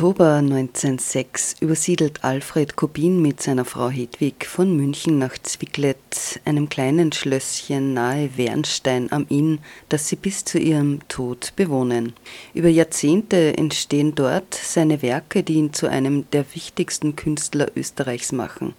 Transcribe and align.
Oktober 0.00 0.36
1906 0.36 1.56
übersiedelt 1.60 2.24
Alfred 2.24 2.74
Kubin 2.74 3.20
mit 3.20 3.42
seiner 3.42 3.66
Frau 3.66 3.90
Hedwig 3.90 4.46
von 4.46 4.74
München 4.74 5.18
nach 5.18 5.36
Zwicklet, 5.36 6.40
einem 6.46 6.70
kleinen 6.70 7.12
Schlösschen 7.12 7.92
nahe 7.92 8.30
Wernstein 8.38 9.12
am 9.12 9.26
Inn, 9.28 9.58
das 9.90 10.08
sie 10.08 10.16
bis 10.16 10.46
zu 10.46 10.58
ihrem 10.58 11.06
Tod 11.08 11.52
bewohnen. 11.54 12.14
Über 12.54 12.70
Jahrzehnte 12.70 13.58
entstehen 13.58 14.14
dort 14.14 14.54
seine 14.54 15.02
Werke, 15.02 15.42
die 15.42 15.56
ihn 15.56 15.74
zu 15.74 15.86
einem 15.86 16.24
der 16.30 16.46
wichtigsten 16.54 17.14
Künstler 17.14 17.68
Österreichs 17.76 18.32
machen. 18.32 18.72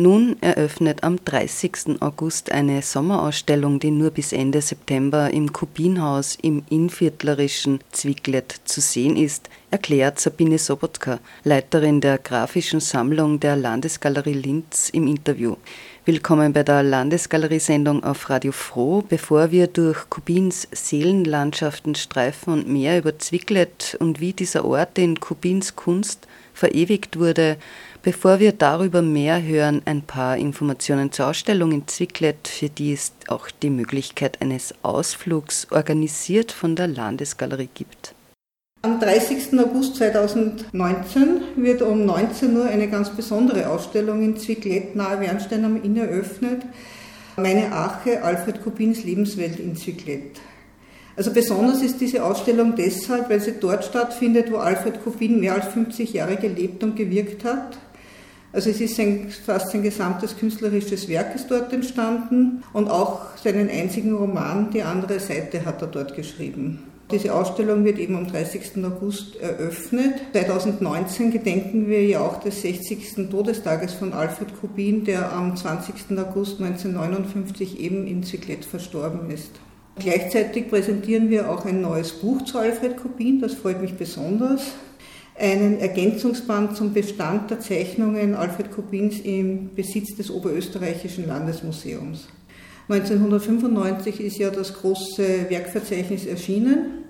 Nun 0.00 0.36
eröffnet 0.40 1.02
am 1.02 1.18
30. 1.24 2.00
August 2.00 2.52
eine 2.52 2.82
Sommerausstellung, 2.82 3.80
die 3.80 3.90
nur 3.90 4.12
bis 4.12 4.32
Ende 4.32 4.62
September 4.62 5.28
im 5.32 5.52
Kubinhaus 5.52 6.38
im 6.40 6.62
innviertlerischen 6.70 7.80
Zwicklet 7.90 8.60
zu 8.62 8.80
sehen 8.80 9.16
ist, 9.16 9.50
erklärt 9.72 10.20
Sabine 10.20 10.58
Sobotka, 10.58 11.18
Leiterin 11.42 12.00
der 12.00 12.18
grafischen 12.18 12.78
Sammlung 12.78 13.40
der 13.40 13.56
Landesgalerie 13.56 14.34
Linz 14.34 14.88
im 14.88 15.08
Interview. 15.08 15.56
Willkommen 16.04 16.52
bei 16.52 16.62
der 16.62 16.84
Landesgalerie-Sendung 16.84 18.04
auf 18.04 18.30
Radio 18.30 18.52
Froh. 18.52 19.02
Bevor 19.06 19.50
wir 19.50 19.66
durch 19.66 20.08
Kubins 20.08 20.68
Seelenlandschaften 20.70 21.96
streifen 21.96 22.52
und 22.52 22.68
mehr 22.68 22.98
über 22.98 23.18
Zwicklet 23.18 23.96
und 23.98 24.20
wie 24.20 24.32
dieser 24.32 24.64
Ort 24.64 24.96
in 24.96 25.18
Kubins 25.18 25.74
Kunst 25.74 26.28
verewigt 26.54 27.18
wurde, 27.18 27.56
Bevor 28.02 28.38
wir 28.38 28.52
darüber 28.52 29.02
mehr 29.02 29.42
hören, 29.42 29.82
ein 29.84 30.02
paar 30.02 30.36
Informationen 30.36 31.10
zur 31.10 31.26
Ausstellung 31.26 31.72
in 31.72 31.88
Zwicklet, 31.88 32.46
für 32.46 32.68
die 32.68 32.92
es 32.92 33.12
auch 33.26 33.50
die 33.50 33.70
Möglichkeit 33.70 34.40
eines 34.40 34.72
Ausflugs 34.82 35.66
organisiert 35.72 36.52
von 36.52 36.76
der 36.76 36.86
Landesgalerie 36.86 37.68
gibt. 37.74 38.14
Am 38.82 39.00
30. 39.00 39.58
August 39.58 39.96
2019 39.96 41.40
wird 41.56 41.82
um 41.82 42.06
19 42.06 42.56
Uhr 42.56 42.66
eine 42.66 42.88
ganz 42.88 43.10
besondere 43.10 43.68
Ausstellung 43.68 44.22
in 44.22 44.36
Zwicklet 44.36 44.94
nahe 44.94 45.20
Wernstein 45.20 45.64
am 45.64 45.82
Inn 45.82 45.96
eröffnet. 45.96 46.62
Meine 47.36 47.72
Arche, 47.72 48.22
Alfred 48.22 48.62
Kubins 48.62 49.02
Lebenswelt 49.02 49.58
in 49.58 49.74
Zwicklet. 49.74 50.38
Also 51.16 51.32
besonders 51.32 51.82
ist 51.82 52.00
diese 52.00 52.24
Ausstellung 52.24 52.76
deshalb, 52.76 53.28
weil 53.28 53.40
sie 53.40 53.54
dort 53.58 53.84
stattfindet, 53.84 54.52
wo 54.52 54.58
Alfred 54.58 55.02
Kubin 55.02 55.40
mehr 55.40 55.54
als 55.54 55.66
50 55.66 56.12
Jahre 56.12 56.36
gelebt 56.36 56.84
und 56.84 56.94
gewirkt 56.94 57.42
hat. 57.42 57.76
Also 58.52 58.70
es 58.70 58.80
ist 58.80 58.96
sein, 58.96 59.28
fast 59.44 59.70
sein 59.70 59.82
gesamtes 59.82 60.36
künstlerisches 60.36 61.08
Werk 61.08 61.34
ist 61.34 61.50
dort 61.50 61.72
entstanden 61.72 62.62
und 62.72 62.88
auch 62.88 63.36
seinen 63.36 63.68
einzigen 63.68 64.14
Roman, 64.14 64.70
Die 64.70 64.82
andere 64.82 65.20
Seite, 65.20 65.64
hat 65.66 65.82
er 65.82 65.88
dort 65.88 66.14
geschrieben. 66.14 66.84
Diese 67.10 67.34
Ausstellung 67.34 67.84
wird 67.84 67.98
eben 67.98 68.16
am 68.16 68.26
30. 68.26 68.84
August 68.84 69.36
eröffnet. 69.36 70.14
2019 70.32 71.30
gedenken 71.30 71.88
wir 71.88 72.04
ja 72.04 72.20
auch 72.20 72.40
des 72.40 72.60
60. 72.60 73.30
Todestages 73.30 73.94
von 73.94 74.12
Alfred 74.12 74.48
Kubin, 74.60 75.04
der 75.04 75.32
am 75.32 75.56
20. 75.56 76.18
August 76.18 76.60
1959 76.60 77.80
eben 77.80 78.06
in 78.06 78.22
Zyklet 78.22 78.64
verstorben 78.64 79.30
ist. 79.30 79.52
Gleichzeitig 79.98 80.68
präsentieren 80.68 81.30
wir 81.30 81.50
auch 81.50 81.64
ein 81.64 81.80
neues 81.80 82.12
Buch 82.12 82.42
zu 82.42 82.58
Alfred 82.58 82.98
Kubin, 82.98 83.40
das 83.40 83.54
freut 83.54 83.80
mich 83.80 83.94
besonders 83.94 84.62
einen 85.38 85.78
Ergänzungsband 85.78 86.76
zum 86.76 86.92
Bestand 86.92 87.50
der 87.50 87.60
Zeichnungen 87.60 88.34
Alfred 88.34 88.70
Kubins 88.70 89.20
im 89.20 89.74
Besitz 89.74 90.16
des 90.16 90.30
Oberösterreichischen 90.30 91.26
Landesmuseums. 91.26 92.28
1995 92.88 94.20
ist 94.20 94.38
ja 94.38 94.50
das 94.50 94.74
große 94.74 95.50
Werkverzeichnis 95.50 96.26
erschienen 96.26 97.04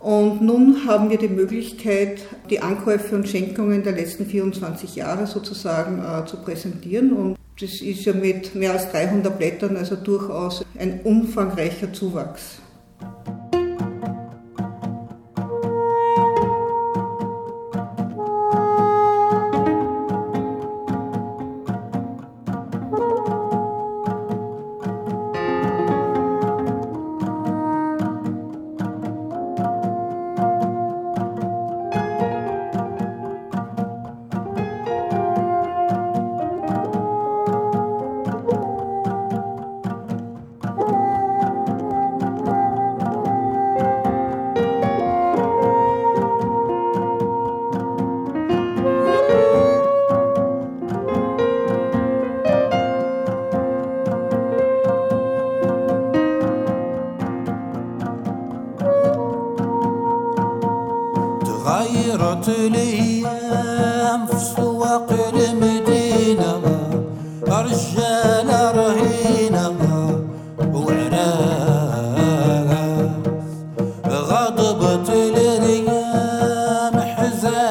und 0.00 0.40
nun 0.42 0.86
haben 0.86 1.10
wir 1.10 1.18
die 1.18 1.28
Möglichkeit, 1.28 2.22
die 2.48 2.60
Ankäufe 2.60 3.14
und 3.14 3.28
Schenkungen 3.28 3.82
der 3.82 3.92
letzten 3.92 4.26
24 4.26 4.96
Jahre 4.96 5.26
sozusagen 5.26 5.98
äh, 5.98 6.24
zu 6.24 6.38
präsentieren 6.38 7.12
und 7.12 7.36
das 7.60 7.80
ist 7.82 8.04
ja 8.04 8.12
mit 8.12 8.54
mehr 8.54 8.72
als 8.72 8.90
300 8.92 9.36
Blättern 9.36 9.76
also 9.76 9.96
durchaus 9.96 10.64
ein 10.78 11.00
umfangreicher 11.02 11.92
Zuwachs. 11.92 12.60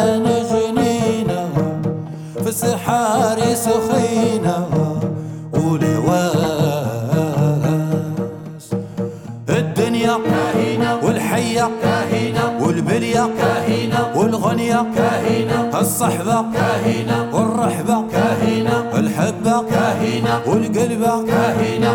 عن 0.08 0.24
جنينها 0.52 1.48
في 2.44 2.50
السحار 2.50 3.40
سخينها 3.54 4.70
ولواس. 5.54 6.36
الدنيا 9.50 10.18
كاهنة 10.30 10.96
والحية 11.06 11.70
كاهنة 11.84 12.66
والبلية 12.66 13.30
كاهنة 13.40 14.02
والغنية 14.16 14.86
كاهنة 14.96 15.80
الصحبة 15.80 16.46
كاهنة 16.54 17.36
والرحبة 17.36 17.98
كاهنة 18.12 19.00
الحبة 19.00 19.62
كاهنة 19.62 20.42
والقلبة 20.48 21.26
كاهنة. 21.26 21.94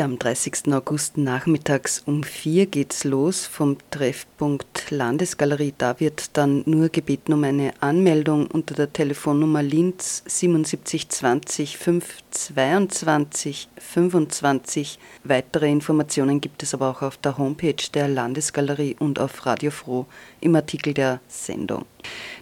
Ja, 0.00 0.06
am 0.06 0.18
30. 0.18 0.72
August 0.72 1.18
nachmittags 1.18 2.02
um 2.06 2.22
vier 2.22 2.64
geht's 2.64 3.04
los 3.04 3.44
vom 3.44 3.76
Treffpunkt 3.90 4.90
Landesgalerie. 4.90 5.74
Da 5.76 6.00
wird 6.00 6.38
dann 6.38 6.62
nur 6.64 6.88
gebeten 6.88 7.34
um 7.34 7.44
eine 7.44 7.74
Anmeldung 7.82 8.46
unter 8.46 8.74
der 8.74 8.90
Telefonnummer 8.90 9.62
Linz 9.62 10.22
7720 10.26 11.76
522 11.76 13.68
25. 13.76 14.98
Weitere 15.22 15.70
Informationen 15.70 16.40
gibt 16.40 16.62
es 16.62 16.72
aber 16.72 16.88
auch 16.88 17.02
auf 17.02 17.18
der 17.18 17.36
Homepage 17.36 17.90
der 17.92 18.08
Landesgalerie 18.08 18.96
und 18.98 19.18
auf 19.18 19.44
Radio 19.44 19.70
Froh 19.70 20.06
im 20.40 20.56
Artikel 20.56 20.94
der 20.94 21.20
Sendung. 21.28 21.84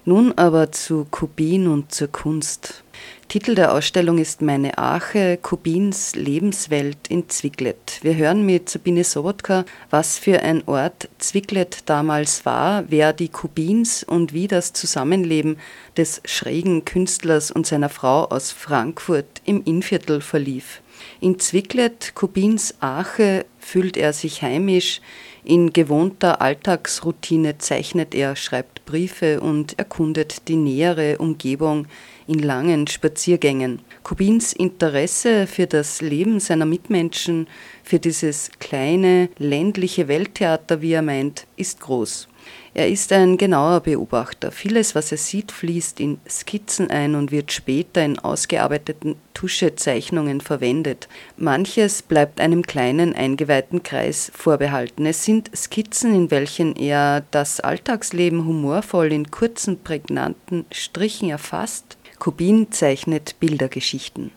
Nun 0.05 0.31
aber 0.37 0.71
zu 0.71 1.05
Kubin 1.11 1.67
und 1.67 1.91
zur 1.91 2.07
Kunst. 2.07 2.85
Titel 3.29 3.53
der 3.53 3.75
Ausstellung 3.75 4.17
ist 4.17 4.41
Meine 4.41 4.79
Arche, 4.79 5.37
Kubins 5.37 6.15
Lebenswelt 6.15 6.97
in 7.09 7.29
Zwicklet. 7.29 7.99
Wir 8.01 8.15
hören 8.15 8.43
mit 8.43 8.69
Sabine 8.69 9.03
Sobotka, 9.03 9.65
was 9.91 10.17
für 10.17 10.41
ein 10.41 10.67
Ort 10.67 11.09
Zwicklet 11.19 11.81
damals 11.85 12.43
war, 12.47 12.85
wer 12.87 13.13
die 13.13 13.29
Kubins 13.29 14.03
und 14.03 14.33
wie 14.33 14.47
das 14.47 14.73
Zusammenleben 14.73 15.59
des 15.95 16.23
schrägen 16.25 16.85
Künstlers 16.85 17.51
und 17.51 17.67
seiner 17.67 17.89
Frau 17.89 18.25
aus 18.25 18.51
Frankfurt 18.51 19.43
im 19.45 19.63
Innviertel 19.63 20.21
verlief. 20.21 20.81
In 21.21 21.37
Zwicklet, 21.37 22.15
Kubins 22.15 22.73
Arche, 22.79 23.45
fühlt 23.59 23.95
er 23.95 24.11
sich 24.13 24.41
heimisch, 24.41 25.01
in 25.43 25.71
gewohnter 25.71 26.41
Alltagsroutine 26.41 27.59
zeichnet 27.59 28.15
er, 28.15 28.35
schreibt 28.35 28.78
Briefe 28.89 29.39
und 29.39 29.77
erkundet 29.77 30.47
die 30.47 30.55
nähere 30.55 31.19
Umgebung 31.19 31.85
in 32.25 32.39
langen 32.39 32.87
Spaziergängen. 32.87 33.81
Kubins 34.09 34.53
Interesse 34.53 35.45
für 35.45 35.67
das 35.67 36.01
Leben 36.01 36.39
seiner 36.39 36.65
Mitmenschen, 36.65 37.47
für 37.83 37.99
dieses 37.99 38.49
kleine 38.57 39.29
ländliche 39.37 40.07
Welttheater, 40.07 40.81
wie 40.81 40.93
er 40.93 41.03
meint, 41.03 41.45
ist 41.57 41.79
groß. 41.79 42.27
Er 42.73 42.89
ist 42.89 43.13
ein 43.13 43.37
genauer 43.37 43.81
Beobachter. 43.81 44.51
Vieles, 44.51 44.95
was 44.95 45.11
er 45.11 45.19
sieht, 45.19 45.51
fließt 45.51 45.99
in 45.99 46.19
Skizzen 46.27 46.89
ein 46.89 47.13
und 47.13 47.31
wird 47.31 47.51
später 47.51 48.03
in 48.03 48.17
ausgearbeiteten 48.17 49.15
Tuschezeichnungen 49.35 50.41
verwendet. 50.41 51.07
Manches 51.37 52.01
bleibt 52.01 52.41
einem 52.41 52.63
kleinen 52.63 53.13
eingeweihten 53.13 53.83
Kreis 53.83 54.31
vorbehalten. 54.33 55.05
Es 55.05 55.23
sind 55.23 55.55
Skizzen, 55.55 56.15
in 56.15 56.31
welchen 56.31 56.75
er 56.75 57.21
das 57.29 57.59
Alltagsleben 57.59 58.43
humorvoll 58.43 59.13
in 59.13 59.29
kurzen, 59.29 59.83
prägnanten 59.83 60.65
Strichen 60.71 61.29
erfasst. 61.29 61.98
Kubin 62.19 62.71
zeichnet 62.71 63.35
Bildergeschichten. 63.39 64.31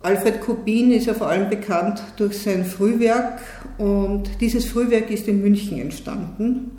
Alfred 0.00 0.42
Kubin 0.42 0.90
ist 0.90 1.06
ja 1.06 1.14
vor 1.14 1.28
allem 1.28 1.48
bekannt 1.48 2.02
durch 2.18 2.38
sein 2.38 2.66
Frühwerk 2.66 3.40
und 3.78 4.24
dieses 4.40 4.66
Frühwerk 4.66 5.10
ist 5.10 5.28
in 5.28 5.40
München 5.40 5.80
entstanden. 5.80 6.72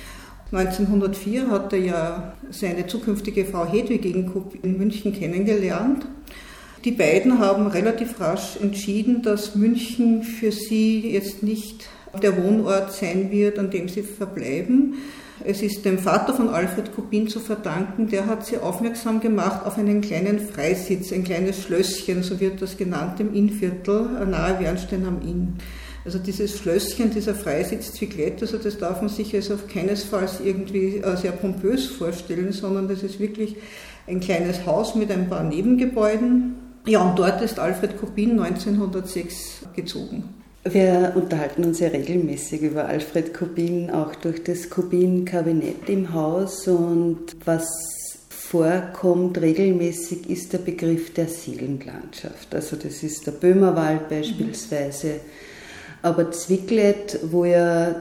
1904 0.51 1.49
hat 1.49 1.73
er 1.73 1.79
ja 1.79 2.33
seine 2.51 2.85
zukünftige 2.85 3.45
Frau 3.45 3.65
Hedwig 3.65 4.05
in 4.05 4.77
München 4.77 5.11
kennengelernt. 5.11 6.05
Die 6.83 6.91
beiden 6.91 7.39
haben 7.39 7.65
relativ 7.65 8.19
rasch 8.19 8.57
entschieden, 8.61 9.23
dass 9.23 9.55
München 9.55 10.21
für 10.21 10.51
sie 10.51 11.11
jetzt 11.11 11.41
nicht 11.41 11.88
der 12.21 12.38
Wohnort 12.41 12.93
sein 12.93 13.31
wird, 13.31 13.57
an 13.57 13.71
dem 13.71 13.89
sie 13.89 14.03
verbleiben. 14.03 14.95
Es 15.43 15.61
ist 15.61 15.83
dem 15.83 15.99
Vater 15.99 16.33
von 16.33 16.49
Alfred 16.49 16.95
Kubin 16.95 17.27
zu 17.27 17.39
verdanken, 17.41 18.07
der 18.07 18.25
hat 18.25 18.45
sie 18.45 18.57
aufmerksam 18.57 19.19
gemacht 19.19 19.65
auf 19.65 19.77
einen 19.77 19.99
kleinen 19.99 20.39
Freisitz, 20.39 21.11
ein 21.11 21.25
kleines 21.25 21.61
Schlösschen, 21.61 22.23
so 22.23 22.39
wird 22.39 22.61
das 22.61 22.77
genannt, 22.77 23.19
im 23.19 23.33
Innviertel, 23.33 24.25
nahe 24.27 24.59
Wernstein 24.61 25.05
am 25.05 25.21
Inn. 25.21 25.57
Also 26.05 26.19
dieses 26.19 26.57
Schlösschen, 26.59 27.09
dieser 27.09 27.35
Freisitz 27.35 27.91
Zwiglett, 27.93 28.41
also 28.41 28.57
das 28.57 28.77
darf 28.77 29.01
man 29.01 29.09
sich 29.09 29.35
also 29.35 29.57
keinesfalls 29.57 30.39
irgendwie 30.39 30.97
äh, 30.97 31.17
sehr 31.17 31.31
pompös 31.31 31.88
vorstellen, 31.88 32.51
sondern 32.51 32.88
das 32.88 33.03
ist 33.03 33.19
wirklich 33.19 33.57
ein 34.07 34.19
kleines 34.19 34.65
Haus 34.65 34.95
mit 34.95 35.11
ein 35.11 35.27
paar 35.29 35.43
Nebengebäuden. 35.43 36.55
Ja, 36.85 37.01
und 37.01 37.17
dort 37.17 37.41
ist 37.41 37.59
Alfred 37.59 37.99
Kubin 37.99 38.39
1906 38.39 39.65
gezogen. 39.75 40.44
Wir 40.67 41.13
unterhalten 41.15 41.63
uns 41.63 41.79
ja 41.79 41.89
regelmäßig 41.89 42.62
über 42.62 42.85
Alfred 42.85 43.33
Kubin, 43.33 43.91
auch 43.91 44.15
durch 44.15 44.44
das 44.44 44.69
Kubin-Kabinett 44.69 45.89
im 45.89 46.12
Haus. 46.13 46.67
Und 46.67 47.35
was 47.45 47.67
vorkommt 48.29 49.39
regelmäßig 49.39 50.29
ist 50.29 50.53
der 50.53 50.57
Begriff 50.59 51.13
der 51.13 51.27
Seelenlandschaft. 51.27 52.53
Also 52.53 52.75
das 52.75 53.03
ist 53.03 53.27
der 53.27 53.33
Böhmerwald 53.33 54.09
beispielsweise. 54.09 55.07
Mhm 55.07 55.19
aber 56.06 56.31
Zwicklet, 56.31 57.19
wo 57.31 57.45
ja 57.45 57.95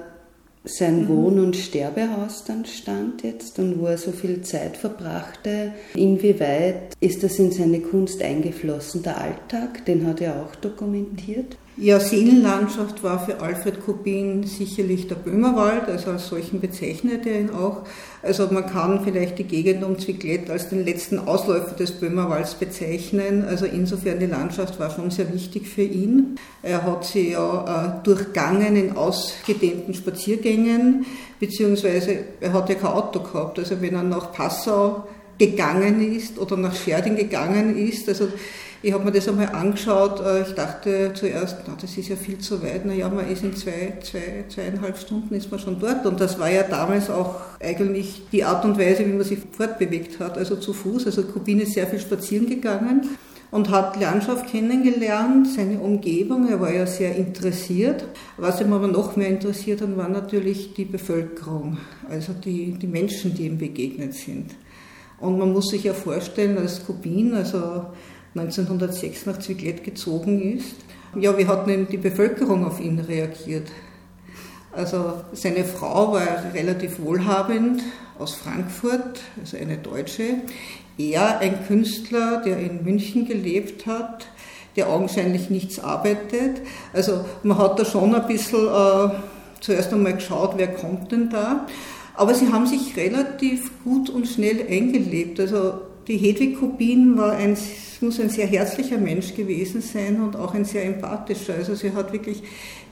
sein 0.64 1.02
mhm. 1.02 1.08
Wohn- 1.08 1.38
und 1.38 1.56
Sterbehaus 1.56 2.44
dann 2.44 2.66
stand 2.66 3.22
jetzt 3.22 3.58
und 3.58 3.81
wo 3.81 3.87
er 3.87 3.96
so 3.96 4.12
viel 4.12 4.43
Zeit 4.43 4.76
verbrachte. 4.76 5.72
Inwieweit 5.94 6.94
ist 7.00 7.22
das 7.22 7.38
in 7.38 7.50
seine 7.50 7.81
Kunst 7.81 8.22
eingeflossen? 8.22 9.02
Der 9.02 9.19
Alltag, 9.19 9.87
den 9.87 10.06
hat 10.06 10.20
er 10.20 10.43
auch 10.43 10.55
dokumentiert? 10.56 11.56
Ja, 11.76 11.99
Seelenlandschaft 11.99 13.03
war 13.03 13.19
für 13.26 13.41
Alfred 13.41 13.85
Kubin 13.85 14.44
sicherlich 14.44 15.09
der 15.09 15.17
Böhmerwald, 15.17 15.88
also 15.88 16.12
als 16.12 16.29
solchen 16.29 16.61
bezeichnet 16.61 17.26
er 17.26 17.41
ihn 17.41 17.50
auch. 17.50 17.82
Also 18.23 18.47
man 18.49 18.67
kann 18.67 19.03
vielleicht 19.03 19.41
die 19.41 19.44
Gegend 19.44 19.82
um 19.82 19.99
Zwicklet 19.99 20.49
als 20.50 20.69
den 20.69 20.85
letzten 20.85 21.19
Ausläufer 21.19 21.75
des 21.75 21.91
Böhmerwalds 21.91 22.55
bezeichnen. 22.55 23.44
Also 23.44 23.67
insofern 23.67 24.21
die 24.21 24.26
Landschaft 24.26 24.79
war 24.79 24.88
schon 24.91 25.11
sehr 25.11 25.35
wichtig 25.35 25.67
für 25.67 25.82
ihn. 25.82 26.37
Er 26.62 26.85
hat 26.85 27.06
sie 27.06 27.32
ja 27.32 27.99
äh, 28.00 28.05
durchgangen 28.05 28.76
in 28.76 28.97
ausgedehnten 28.97 29.94
Spaziergängen, 29.94 31.06
beziehungsweise 31.41 32.19
er 32.41 32.53
hat 32.53 32.69
ja 32.69 32.76
kein 32.76 32.93
Auto 32.93 33.19
gehabt. 33.19 33.59
Also 33.59 33.81
wenn 33.81 33.97
er 33.97 34.05
nach 34.05 34.31
Passau 34.32 35.09
gegangen 35.38 36.15
ist 36.15 36.38
oder 36.38 36.56
nach 36.56 36.76
Scherding 36.76 37.17
gegangen 37.17 37.76
ist, 37.76 38.09
also 38.09 38.29
ich 38.84 38.92
habe 38.92 39.04
mir 39.04 39.12
das 39.12 39.26
einmal 39.28 39.48
angeschaut. 39.48 40.20
Äh, 40.20 40.42
ich 40.42 40.54
dachte 40.54 41.12
zuerst, 41.14 41.56
na, 41.66 41.75
das 41.81 41.96
ist 41.96 42.08
ja 42.08 42.16
viel 42.16 42.38
zu 42.38 42.62
weit. 42.62 42.84
Naja, 42.84 43.08
man 43.08 43.28
ist 43.31 43.42
in 43.42 43.56
zwei, 43.56 43.94
zwei, 44.02 44.44
zweieinhalb 44.48 44.98
Stunden 44.98 45.34
ist 45.34 45.50
man 45.50 45.58
schon 45.58 45.81
dort. 45.81 46.04
Und 46.04 46.20
das 46.20 46.38
war 46.38 46.50
ja 46.50 46.64
damals 46.64 47.08
auch 47.08 47.36
eigentlich 47.60 48.22
die 48.31 48.44
Art 48.44 48.64
und 48.64 48.78
Weise, 48.78 49.06
wie 49.06 49.12
man 49.12 49.25
sich 49.25 49.38
fortbewegt 49.52 50.20
hat, 50.20 50.36
also 50.36 50.56
zu 50.56 50.75
Fuß. 50.75 51.06
Also 51.06 51.22
Kubin 51.22 51.60
ist 51.60 51.72
sehr 51.72 51.86
viel 51.86 51.98
spazieren 51.98 52.46
gegangen 52.46 53.08
und 53.50 53.70
hat 53.70 53.98
Landschaft 53.98 54.48
kennengelernt, 54.48 55.48
seine 55.48 55.78
Umgebung. 55.78 56.48
Er 56.48 56.60
war 56.60 56.72
ja 56.72 56.87
sehr 56.87 57.16
interessiert. 57.16 58.04
Was 58.37 58.60
ihm 58.60 58.72
aber 58.75 58.88
noch 58.88 59.16
mehr 59.16 59.28
interessiert 59.28 59.80
hat, 59.80 59.96
war 59.96 60.10
natürlich 60.10 60.75
die 60.75 60.84
Bevölkerung, 60.84 61.78
also 62.10 62.34
die, 62.34 62.72
die 62.72 62.87
Menschen, 62.87 63.34
die 63.34 63.46
ihm 63.46 63.56
begegnet 63.56 64.12
sind. 64.12 64.50
Und 65.20 65.38
man 65.38 65.52
muss 65.52 65.70
sich 65.70 65.84
ja 65.84 65.94
vorstellen, 65.94 66.58
als 66.58 66.84
Kubin, 66.84 67.32
also 67.32 67.87
1906 68.34 69.26
nach 69.26 69.38
Zwicklet 69.38 69.84
gezogen 69.84 70.58
ist. 70.58 70.76
Ja, 71.16 71.38
wie 71.38 71.46
hat 71.46 71.69
denn 71.69 71.86
die 71.88 71.98
Bevölkerung 71.98 72.64
auf 72.64 72.80
ihn 72.80 72.99
reagiert? 72.99 73.68
Also 74.73 75.23
seine 75.32 75.64
Frau 75.64 76.12
war 76.12 76.52
relativ 76.52 76.99
wohlhabend 76.99 77.82
aus 78.18 78.35
Frankfurt, 78.35 79.20
also 79.40 79.56
eine 79.56 79.78
Deutsche. 79.78 80.38
Er 80.99 81.38
ein 81.38 81.64
Künstler, 81.66 82.42
der 82.44 82.59
in 82.59 82.82
München 82.82 83.26
gelebt 83.26 83.87
hat, 83.87 84.26
der 84.75 84.88
augenscheinlich 84.88 85.50
nichts 85.50 85.78
arbeitet. 85.78 86.62
Also 86.92 87.25
man 87.44 87.59
hat 87.59 87.78
da 87.78 87.85
schon 87.85 88.14
ein 88.14 88.26
bisschen 88.26 88.66
äh, 88.66 89.11
zuerst 89.61 89.92
einmal 89.92 90.14
geschaut, 90.14 90.54
wer 90.56 90.68
kommt 90.68 91.12
denn 91.12 91.30
da. 91.30 91.66
Aber 92.14 92.35
sie 92.35 92.52
haben 92.52 92.66
sich 92.66 92.97
relativ 92.97 93.70
gut 93.85 94.11
und 94.11 94.26
schnell 94.26 94.66
eingelebt. 94.68 95.38
Also 95.40 95.80
die 96.06 96.16
Hedwig 96.18 96.58
Kubin 96.58 97.16
war 97.16 97.32
ein 97.32 97.56
muss 98.04 98.20
ein 98.20 98.28
sehr 98.28 98.46
herzlicher 98.46 98.99
Mensch 98.99 99.34
gewesen 99.34 99.80
sein 99.80 100.20
und 100.20 100.37
auch 100.37 100.54
ein 100.54 100.64
sehr 100.64 100.84
empathischer. 100.84 101.54
Also 101.54 101.75
sie 101.75 101.92
hat 101.92 102.12
wirklich 102.12 102.42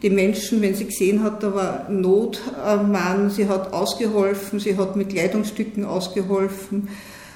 die 0.03 0.11
Menschen, 0.11 0.61
wenn 0.63 0.75
sie 0.75 0.87
gesehen 0.87 1.23
hat, 1.23 1.43
da 1.43 1.55
war 1.55 1.89
Not 1.91 2.41
am 2.65 2.91
Mann, 2.91 3.31
sie 3.31 3.49
hat 3.49 3.73
ausgeholfen, 3.73 4.59
sie 4.59 4.77
hat 4.77 4.97
mit 4.97 5.11
Kleidungsstücken 5.11 5.85
ausgeholfen. 5.85 6.89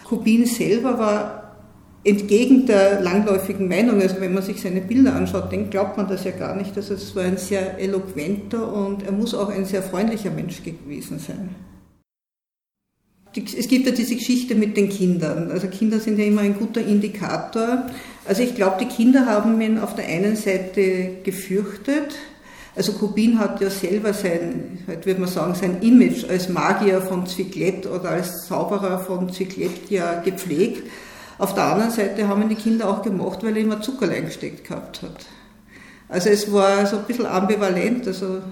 Kubin 0.05 0.47
selber 0.47 0.99
war 0.99 1.43
entgegen 2.03 2.67
der 2.67 3.01
langläufigen 3.01 3.69
Meinung, 3.69 4.01
also 4.01 4.21
wenn 4.21 4.33
man 4.33 4.43
sich 4.43 4.61
seine 4.61 4.81
Bilder 4.81 5.15
anschaut, 5.15 5.53
dann 5.53 5.71
glaubt 5.71 5.97
man 5.97 6.09
das 6.09 6.25
ja 6.25 6.31
gar 6.31 6.55
nicht. 6.55 6.77
Also 6.77 6.95
es 6.95 7.15
war 7.17 7.25
ein 7.25 7.37
sehr 7.37 7.79
eloquenter 7.79 8.73
und 8.73 9.03
er 9.03 9.13
muss 9.13 9.35
auch 9.35 9.49
ein 9.49 9.65
sehr 9.65 9.83
freundlicher 9.83 10.31
Mensch 10.31 10.63
gewesen 10.63 11.19
sein 11.19 11.66
es 13.37 13.69
gibt 13.69 13.87
ja 13.87 13.93
diese 13.93 14.17
Geschichte 14.17 14.55
mit 14.55 14.77
den 14.77 14.89
Kindern. 14.89 15.51
Also 15.51 15.69
Kinder 15.69 16.01
sind 16.01 16.19
ja 16.19 16.25
immer 16.25 16.43
ein 16.43 16.59
guter 16.59 16.81
Indikator. 16.81 17.87
Also 18.25 18.43
ich 18.43 18.55
glaube, 18.55 18.77
die 18.81 18.87
Kinder 18.87 19.27
haben 19.27 19.61
ihn 19.61 19.79
auf 19.79 19.95
der 19.95 20.07
einen 20.07 20.37
Seite 20.37 21.19
gefürchtet. 21.23 22.15
Also 22.75 22.93
Kubin 22.93 23.39
hat 23.39 23.61
ja 23.61 23.71
selber 23.71 24.13
sein, 24.13 24.81
heute 24.87 25.07
würde 25.07 25.21
man 25.21 25.31
sagen, 25.31 25.55
sein 25.55 25.81
Image 25.81 26.29
als 26.29 26.51
Magier 26.51 27.01
von 27.01 27.27
Zwicklet 27.27 27.87
oder 27.87 28.11
als 28.11 28.47
Zauberer 28.47 28.99
von 28.99 29.33
Zwicklet 29.33 29.89
ja 29.89 30.21
gepflegt. 30.21 30.83
Auf 31.39 31.55
der 31.55 31.65
anderen 31.65 31.91
Seite 31.91 32.29
haben 32.29 32.43
ihn 32.43 32.51
die 32.51 32.55
Kinder 32.55 32.89
auch 32.89 33.03
gemacht, 33.03 33.39
weil 33.43 33.57
er 33.57 33.63
immer 33.63 33.81
Zuckerlein 33.81 34.27
gesteckt 34.27 34.69
gehabt 34.69 35.03
hat. 35.03 35.27
Also 36.09 36.29
es 36.29 36.53
war 36.53 36.87
so 36.87 36.97
ein 36.97 37.05
bisschen 37.05 37.27
ambivalent. 37.27 38.07
Also 38.07 38.43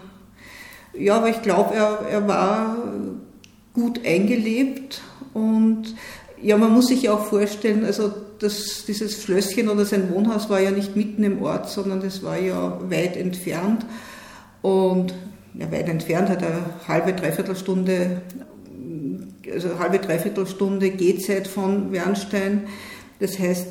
ja, 0.95 1.17
aber 1.17 1.29
ich 1.29 1.43
glaube, 1.43 1.75
er, 1.75 2.00
er 2.11 2.26
war 2.29 2.76
gut 3.75 4.00
eingelebt 4.07 5.02
und 5.35 5.95
ja, 6.40 6.57
man 6.57 6.73
muss 6.73 6.88
sich 6.88 7.02
ja 7.02 7.14
auch 7.14 7.26
vorstellen, 7.26 7.85
also 7.85 8.12
das, 8.38 8.85
dieses 8.87 9.23
Schlösschen 9.23 9.69
oder 9.69 9.85
sein 9.85 10.12
Wohnhaus 10.12 10.49
war 10.50 10.61
ja 10.61 10.71
nicht 10.71 10.97
mitten 10.97 11.25
im 11.25 11.43
Ort, 11.43 11.69
sondern 11.69 12.00
das 12.00 12.23
war 12.23 12.38
ja 12.38 12.78
weit 12.90 13.16
entfernt 13.16 13.85
und 14.62 15.14
ja, 15.54 15.71
weit 15.71 15.88
entfernt 15.88 16.28
hat 16.28 16.43
er 16.43 16.88
halbe, 16.88 17.12
dreiviertel 17.12 17.57
Stunde, 17.57 18.23
also 19.52 19.78
halbe, 19.78 19.99
dreiviertel 19.99 20.47
Stunde 20.47 20.90
Gehzeit 20.90 21.47
von 21.47 21.93
Wernstein. 21.93 22.64
Das 23.21 23.38
heißt, 23.38 23.69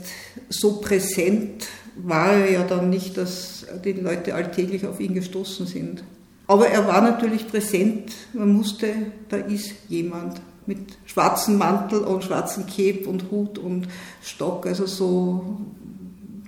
so 0.50 0.80
präsent 0.80 1.68
war 1.96 2.34
er 2.34 2.52
ja 2.52 2.64
dann 2.64 2.90
nicht, 2.90 3.18
dass 3.18 3.66
die 3.84 3.94
Leute 3.94 4.34
alltäglich 4.34 4.86
auf 4.88 5.00
ihn 5.00 5.14
gestoßen 5.14 5.68
sind. 5.68 6.04
Aber 6.48 6.68
er 6.68 6.88
war 6.88 7.02
natürlich 7.02 7.48
präsent. 7.48 8.14
Man 8.34 8.58
wusste, 8.58 8.94
da 9.30 9.38
ist 9.38 9.74
jemand 9.90 10.42
mit 10.66 10.98
schwarzem 11.06 11.58
Mantel 11.58 12.02
und 12.02 12.24
schwarzem 12.24 12.66
Cape 12.66 13.08
und 13.08 13.32
Hut 13.32 13.58
und 13.58 13.88
Stock. 14.22 14.66
Also 14.66 14.86
so 14.86 15.58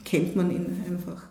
kennt 0.03 0.35
man 0.35 0.51
ihn 0.51 0.83
einfach. 0.89 1.27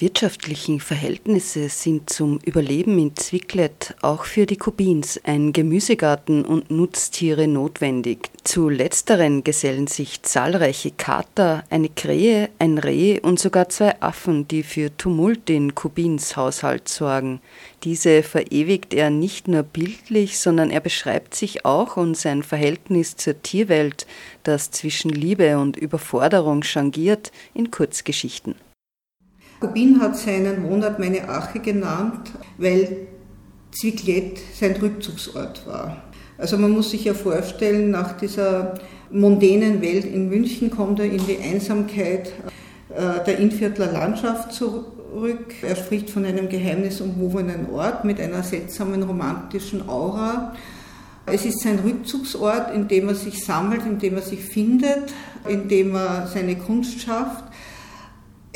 Wirtschaftlichen 0.00 0.80
Verhältnisse 0.80 1.68
sind 1.68 2.10
zum 2.10 2.38
Überleben 2.44 2.98
in 2.98 3.16
Zwicklet 3.16 3.94
auch 4.02 4.24
für 4.24 4.46
die 4.46 4.56
Kubins 4.56 5.20
ein 5.24 5.52
Gemüsegarten 5.52 6.44
und 6.44 6.70
Nutztiere 6.70 7.48
notwendig. 7.48 8.30
Zu 8.44 8.68
letzteren 8.68 9.44
gesellen 9.44 9.86
sich 9.86 10.22
zahlreiche 10.22 10.90
Kater, 10.90 11.64
eine 11.70 11.88
Krähe, 11.88 12.50
ein 12.58 12.78
Reh 12.78 13.20
und 13.20 13.38
sogar 13.38 13.68
zwei 13.68 14.00
Affen, 14.00 14.48
die 14.48 14.62
für 14.62 14.96
Tumult 14.96 15.48
in 15.48 15.74
Kubins 15.74 16.36
Haushalt 16.36 16.88
sorgen. 16.88 17.40
Diese 17.84 18.22
verewigt 18.22 18.94
er 18.94 19.10
nicht 19.10 19.48
nur 19.48 19.62
bildlich, 19.62 20.38
sondern 20.38 20.70
er 20.70 20.80
beschreibt 20.80 21.34
sich 21.34 21.64
auch 21.64 21.96
und 21.96 22.16
sein 22.16 22.42
Verhältnis 22.42 23.16
zur 23.16 23.40
Tierwelt, 23.42 24.06
das 24.42 24.70
zwischen 24.70 25.10
Liebe 25.10 25.58
und 25.58 25.76
Überforderung 25.76 26.62
changiert, 26.62 27.32
in 27.54 27.70
Kurzgeschichten. 27.70 28.54
Kubin 29.60 30.00
hat 30.00 30.16
seinen 30.16 30.64
Wohnort 30.64 30.98
meine 30.98 31.28
Ache 31.28 31.60
genannt, 31.60 32.32
weil 32.58 33.06
Zwicklet 33.72 34.38
sein 34.58 34.76
Rückzugsort 34.76 35.66
war. 35.66 36.02
Also 36.38 36.58
man 36.58 36.70
muss 36.70 36.90
sich 36.90 37.04
ja 37.04 37.14
vorstellen, 37.14 37.90
nach 37.90 38.16
dieser 38.16 38.74
mondänen 39.10 39.80
Welt 39.80 40.04
in 40.04 40.28
München 40.28 40.70
kommt 40.70 41.00
er 41.00 41.06
in 41.06 41.26
die 41.26 41.38
Einsamkeit 41.38 42.32
äh, 42.90 43.24
der 43.24 43.38
Innviertler 43.38 43.92
Landschaft 43.92 44.52
zurück. 44.52 45.54
Er 45.62 45.76
spricht 45.76 46.10
von 46.10 46.24
einem 46.24 46.48
geheimnisumwobenen 46.48 47.70
Ort 47.70 48.04
mit 48.04 48.20
einer 48.20 48.42
seltsamen 48.42 49.02
romantischen 49.02 49.88
Aura. 49.88 50.54
Es 51.24 51.44
ist 51.44 51.60
sein 51.60 51.80
Rückzugsort, 51.80 52.74
in 52.74 52.86
dem 52.86 53.08
er 53.08 53.14
sich 53.14 53.44
sammelt, 53.44 53.84
in 53.84 53.98
dem 53.98 54.14
er 54.14 54.22
sich 54.22 54.44
findet, 54.44 55.12
in 55.48 55.68
dem 55.68 55.94
er 55.94 56.26
seine 56.26 56.56
Kunst 56.56 57.00
schafft. 57.00 57.45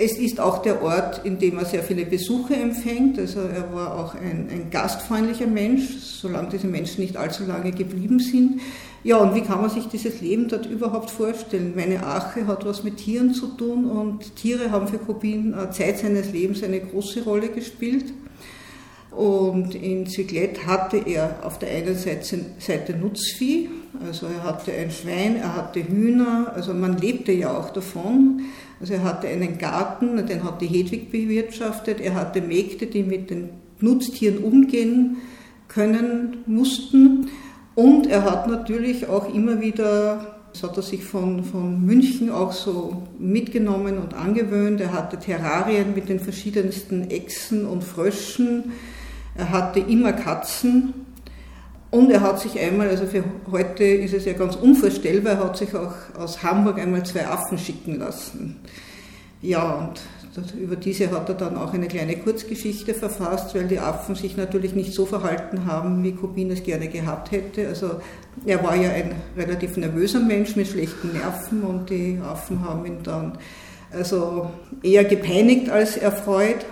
Es 0.03 0.17
ist 0.17 0.41
auch 0.41 0.63
der 0.63 0.83
Ort, 0.83 1.21
in 1.25 1.39
dem 1.39 1.59
er 1.59 1.67
sehr 1.67 1.83
viele 1.83 2.07
Besucher 2.07 2.55
empfängt. 2.55 3.19
Also 3.19 3.41
er 3.41 3.71
war 3.75 3.99
auch 3.99 4.15
ein, 4.15 4.49
ein, 4.51 4.71
gastfreundlicher 4.71 5.47
Mensch, 5.47 5.91
solange 5.99 6.49
diese 6.49 6.69
Menschen 6.69 7.03
nicht 7.03 7.19
allzu 7.19 7.45
lange 7.45 7.71
geblieben 7.71 8.19
sind. 8.19 8.63
Ja, 9.05 9.19
und 9.19 9.35
wie 9.35 9.43
kann 9.43 9.61
man 9.61 9.69
sich 9.69 9.89
dieses 9.89 10.23
Leben 10.23 10.49
dort 10.49 10.65
überhaupt 10.65 11.11
vorstellen? 11.11 11.75
Meine 11.77 12.03
Ache 12.03 12.47
hat 12.47 12.65
was 12.65 12.83
mit 12.83 12.97
Tieren 12.97 13.35
zu 13.35 13.49
tun 13.49 13.91
und 13.91 14.37
Tiere 14.37 14.71
haben 14.71 14.89
für 14.89 14.97
Kubin 14.97 15.53
äh, 15.53 15.71
Zeit 15.71 15.99
seines 15.99 16.33
Lebens 16.33 16.63
eine 16.63 16.81
große 16.81 17.23
Rolle 17.23 17.49
gespielt. 17.49 18.07
Und 19.11 19.75
in 19.75 20.07
Zwicklet 20.07 20.67
hatte 20.67 20.97
er 20.97 21.41
auf 21.43 21.59
der 21.59 21.71
einen 21.71 21.97
Seite, 21.97 22.41
Seite 22.59 22.97
Nutzvieh, 22.97 23.69
also 24.07 24.27
er 24.27 24.45
hatte 24.45 24.73
ein 24.73 24.91
Schwein, 24.91 25.37
er 25.37 25.57
hatte 25.57 25.87
Hühner, 25.87 26.53
also 26.55 26.73
man 26.73 26.97
lebte 26.97 27.33
ja 27.33 27.55
auch 27.55 27.71
davon. 27.71 28.43
Also 28.81 28.95
er 28.95 29.05
hatte 29.05 29.29
einen 29.29 29.59
Garten, 29.59 30.27
den 30.27 30.43
hat 30.43 30.63
die 30.63 30.67
Hedwig 30.67 31.13
bewirtschaftet, 31.13 32.01
er 32.01 32.15
hatte 32.15 32.41
Mägde, 32.41 32.87
die 32.87 33.03
mit 33.03 33.29
den 33.29 33.51
Nutztieren 33.79 34.39
umgehen 34.39 35.19
können 35.69 36.39
mussten. 36.47 37.29
Und 37.75 38.07
er 38.07 38.25
hat 38.25 38.49
natürlich 38.49 39.07
auch 39.07 39.33
immer 39.33 39.61
wieder, 39.61 40.39
das 40.53 40.63
hat 40.63 40.77
er 40.77 40.83
sich 40.83 41.05
von, 41.05 41.45
von 41.45 41.85
München 41.85 42.31
auch 42.31 42.53
so 42.53 43.03
mitgenommen 43.19 43.99
und 43.99 44.15
angewöhnt, 44.15 44.81
er 44.81 44.93
hatte 44.93 45.19
Terrarien 45.19 45.95
mit 45.95 46.09
den 46.09 46.19
verschiedensten 46.19 47.11
Echsen 47.11 47.67
und 47.67 47.85
Fröschen, 47.85 48.73
er 49.37 49.51
hatte 49.51 49.81
immer 49.81 50.13
Katzen 50.13 50.95
und 51.91 52.11
er 52.11 52.21
hat 52.21 52.41
sich 52.41 52.59
einmal, 52.59 52.89
also 52.89 53.07
für 53.07 53.25
heute 53.51 53.85
ist 53.85 54.15
es 54.15 54.25
ja 54.25 54.33
ganz 54.33 54.57
unvorstellbar, 54.57 55.35
er 55.35 55.45
hat 55.45 55.57
sich 55.57 55.75
auch 55.75 55.95
aus 56.17 56.43
Hamburg 56.43 56.79
einmal 56.79 57.05
zwei 57.05 57.27
Affen 57.27 57.59
schicken 57.59 57.99
lassen. 57.99 58.57
Ja, 59.43 59.75
und 59.75 60.01
über 60.61 60.77
diese 60.77 61.11
hat 61.11 61.29
er 61.29 61.35
dann 61.35 61.57
auch 61.57 61.73
eine 61.73 61.89
kleine 61.89 62.17
Kurzgeschichte 62.17 62.95
verfasst, 62.95 63.55
weil 63.55 63.67
die 63.67 63.81
Affen 63.81 64.15
sich 64.15 64.37
natürlich 64.37 64.75
nicht 64.75 64.93
so 64.93 65.05
verhalten 65.05 65.67
haben, 65.67 66.05
wie 66.05 66.13
Kubin 66.13 66.51
es 66.51 66.63
gerne 66.63 66.87
gehabt 66.89 67.33
hätte. 67.33 67.67
Also 67.67 68.01
er 68.47 68.63
war 68.63 68.77
ja 68.77 68.91
ein 68.91 69.17
relativ 69.37 69.77
nervöser 69.77 70.21
Mensch 70.21 70.55
mit 70.55 70.69
schlechten 70.69 71.13
Nerven 71.13 71.63
und 71.63 71.91
die 71.91 72.21
Affen 72.23 72.65
haben 72.65 72.87
ihn 72.87 73.03
dann 73.03 73.39
also 73.93 74.51
eher 74.85 75.05
gepeinigt 75.05 75.69
als 75.69 75.97
erfreut. 75.97 76.65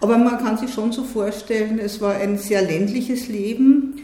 Aber 0.00 0.18
man 0.18 0.38
kann 0.38 0.58
sich 0.58 0.72
schon 0.72 0.92
so 0.92 1.02
vorstellen, 1.04 1.78
es 1.78 2.00
war 2.02 2.14
ein 2.14 2.36
sehr 2.36 2.62
ländliches 2.62 3.28
Leben 3.28 4.02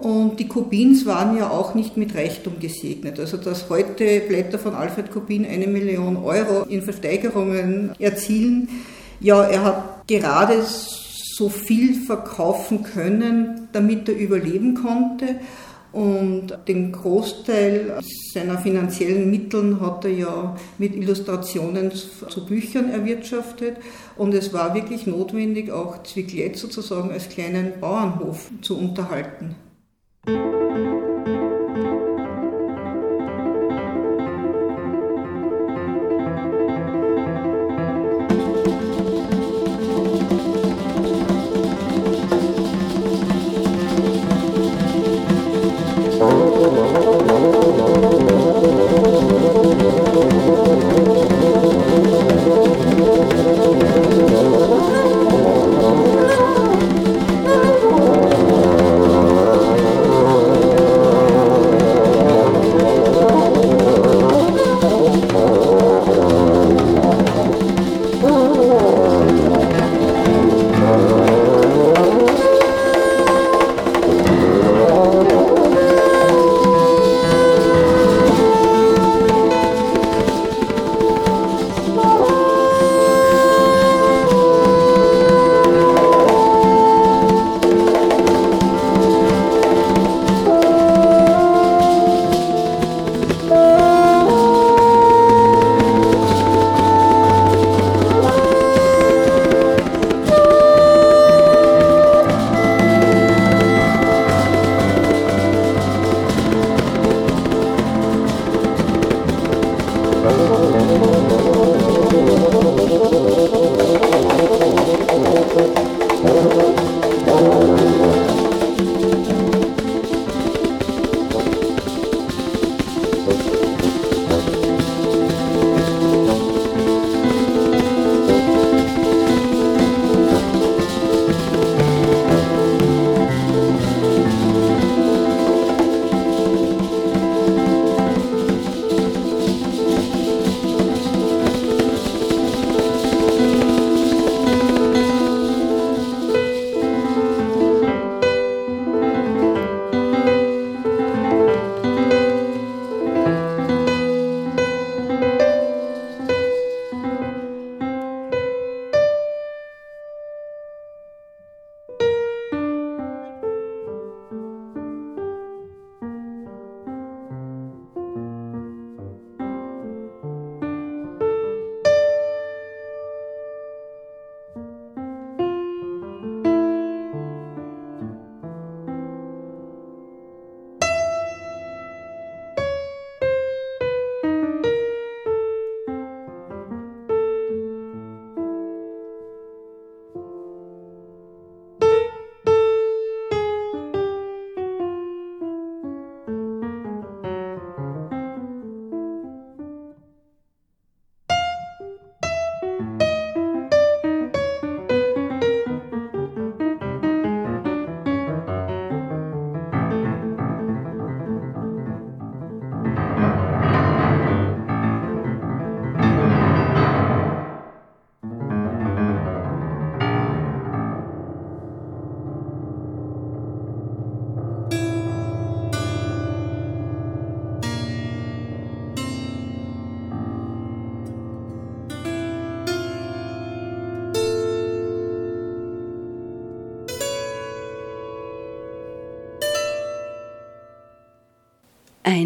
und 0.00 0.40
die 0.40 0.48
Kubins 0.48 1.04
waren 1.04 1.36
ja 1.36 1.50
auch 1.50 1.74
nicht 1.74 1.98
mit 1.98 2.14
Reichtum 2.14 2.58
gesegnet. 2.58 3.20
Also 3.20 3.36
dass 3.36 3.68
heute 3.68 4.20
Blätter 4.20 4.58
von 4.58 4.74
Alfred 4.74 5.10
Kubin 5.10 5.44
eine 5.44 5.66
Million 5.66 6.16
Euro 6.16 6.62
in 6.62 6.80
Versteigerungen 6.80 7.92
erzielen, 7.98 8.68
ja, 9.20 9.44
er 9.44 9.64
hat 9.64 10.08
gerade 10.08 10.64
so 10.64 11.50
viel 11.50 11.94
verkaufen 11.94 12.82
können, 12.82 13.68
damit 13.72 14.08
er 14.08 14.16
überleben 14.16 14.74
konnte. 14.74 15.36
Und 15.92 16.56
den 16.66 16.92
Großteil 16.92 17.98
seiner 18.32 18.58
finanziellen 18.58 19.30
Mittel 19.30 19.80
hat 19.80 20.04
er 20.06 20.12
ja 20.12 20.56
mit 20.78 20.94
Illustrationen 20.94 21.92
zu 21.92 22.46
Büchern 22.46 22.90
erwirtschaftet. 22.90 23.76
Und 24.16 24.32
es 24.32 24.54
war 24.54 24.74
wirklich 24.74 25.06
notwendig, 25.06 25.70
auch 25.70 26.02
Zwicklet 26.04 26.56
sozusagen 26.56 27.10
als 27.10 27.28
kleinen 27.28 27.80
Bauernhof 27.80 28.50
zu 28.62 28.78
unterhalten. 28.78 29.56
thank 30.26 30.36
you 30.36 30.89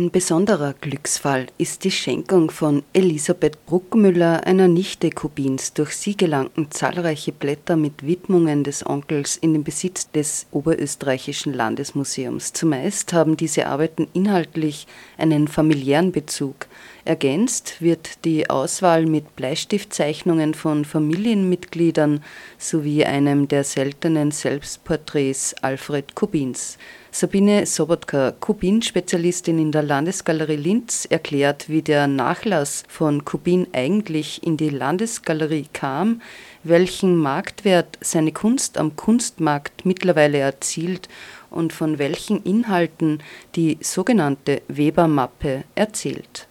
Ein 0.05 0.11
besonderer 0.11 0.75
Glücksfall 0.79 1.47
ist 1.57 1.83
die 1.85 1.91
Schenkung 1.91 2.51
von 2.51 2.83
Elisabeth 2.93 3.65
Bruckmüller, 3.65 4.47
einer 4.47 4.69
Nichte 4.69 5.09
Kubins. 5.09 5.73
Durch 5.73 5.97
sie 5.97 6.15
gelangten 6.15 6.71
zahlreiche 6.71 7.33
Blätter 7.33 7.77
mit 7.77 8.07
Widmungen 8.07 8.65
des 8.65 8.85
Onkels 8.85 9.39
in 9.39 9.55
den 9.55 9.65
Besitz 9.65 10.11
des 10.11 10.47
Oberösterreichischen 10.51 11.55
Landesmuseums. 11.55 12.53
Zumeist 12.53 13.15
haben 13.15 13.39
diese 13.39 13.67
Arbeiten 13.67 14.07
inhaltlich 14.13 14.87
einen 15.17 15.49
familiären 15.49 16.13
Bezug. 16.13 16.67
Ergänzt 17.07 17.83
wird 17.83 18.25
die 18.25 18.49
Auswahl 18.49 19.05
mit 19.05 19.37
Bleistiftzeichnungen 19.37 20.55
von 20.55 20.87
Familienmitgliedern 20.87 22.25
sowie 22.57 23.05
einem 23.05 23.47
der 23.47 23.63
seltenen 23.63 24.31
Selbstporträts 24.31 25.55
Alfred 25.61 26.15
Kubins. 26.15 26.79
Sabine 27.11 27.67
Sobotka, 27.67 28.33
Kubin-Spezialistin 28.33 29.59
in 29.59 29.71
der 29.71 29.83
Landesgalerie 29.83 30.57
Linz, 30.57 31.05
erklärt, 31.05 31.69
wie 31.69 31.83
der 31.83 32.07
Nachlass 32.07 32.85
von 32.89 33.27
Kubin 33.27 33.67
eigentlich 33.75 34.43
in 34.43 34.57
die 34.57 34.71
Landesgalerie 34.71 35.67
kam, 35.75 36.23
welchen 36.63 37.17
Marktwert 37.17 37.99
seine 38.01 38.33
Kunst 38.33 38.79
am 38.79 38.97
Kunstmarkt 38.97 39.85
mittlerweile 39.85 40.39
erzielt 40.39 41.11
und 41.51 41.75
von 41.75 41.99
welchen 41.99 42.43
Inhalten 42.45 43.23
die 43.57 43.77
sogenannte 43.83 44.63
Weber-Mappe 44.69 45.65
erzählt. 45.75 46.49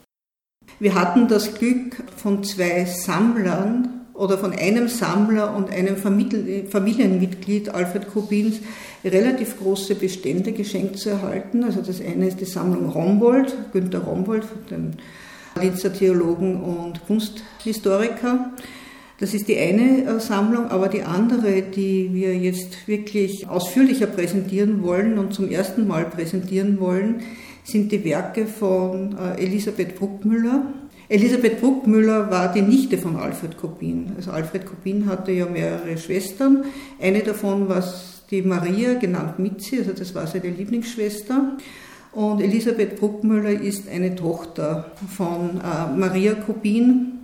Wir 0.83 0.95
hatten 0.95 1.29
das 1.29 1.53
Glück, 1.53 1.95
von 2.17 2.43
zwei 2.43 2.83
Sammlern 2.83 4.01
oder 4.13 4.37
von 4.37 4.51
einem 4.51 4.89
Sammler 4.89 5.55
und 5.55 5.69
einem 5.69 5.95
Familienmitglied 5.95 7.69
Alfred 7.69 8.09
Kubins 8.11 8.57
relativ 9.05 9.57
große 9.59 9.95
Bestände 9.95 10.51
geschenkt 10.51 10.97
zu 10.97 11.11
erhalten. 11.11 11.63
Also 11.63 11.81
das 11.81 12.01
eine 12.01 12.27
ist 12.27 12.41
die 12.41 12.45
Sammlung 12.45 12.89
Rombold, 12.89 13.55
Günter 13.71 13.99
Rombold, 13.99 14.43
dem 14.69 14.91
Linzer 15.57 15.93
Theologen 15.93 16.61
und 16.61 17.07
Kunsthistoriker. 17.07 18.51
Das 19.21 19.33
ist 19.33 19.47
die 19.47 19.57
eine 19.57 20.03
äh, 20.03 20.19
Sammlung, 20.19 20.67
aber 20.67 20.89
die 20.89 21.03
andere, 21.03 21.61
die 21.61 22.09
wir 22.11 22.35
jetzt 22.35 22.89
wirklich 22.89 23.47
ausführlicher 23.47 24.07
präsentieren 24.07 24.83
wollen 24.83 25.17
und 25.17 25.33
zum 25.33 25.49
ersten 25.49 25.87
Mal 25.87 26.03
präsentieren 26.03 26.81
wollen, 26.81 27.21
sind 27.63 27.91
die 27.91 28.03
Werke 28.03 28.45
von 28.45 29.17
äh, 29.17 29.43
Elisabeth 29.43 29.95
Bruckmüller, 29.95 30.73
Elisabeth 31.09 31.59
Bruckmüller 31.59 32.31
war 32.31 32.51
die 32.51 32.61
Nichte 32.61 32.97
von 32.97 33.17
Alfred 33.17 33.57
Kopin. 33.57 34.13
Also 34.15 34.31
Alfred 34.31 34.65
Kopin 34.65 35.05
hatte 35.05 35.31
ja 35.31 35.45
mehrere 35.45 35.97
Schwestern. 35.97 36.63
Eine 36.99 37.19
davon 37.19 37.67
war 37.67 37.83
die 38.31 38.41
Maria, 38.41 38.95
genannt 38.95 39.37
Mitzi, 39.37 39.77
also 39.77 39.91
das 39.91 40.15
war 40.15 40.25
seine 40.25 40.49
Lieblingsschwester. 40.49 41.57
Und 42.13 42.41
Elisabeth 42.41 42.95
Bruckmüller 42.99 43.51
ist 43.51 43.89
eine 43.89 44.15
Tochter 44.15 44.91
von 45.15 45.61
äh, 45.61 45.97
Maria 45.97 46.33
Kubin. 46.33 47.22